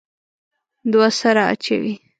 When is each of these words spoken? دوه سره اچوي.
دوه 0.91 1.07
سره 1.19 1.41
اچوي. 1.53 1.93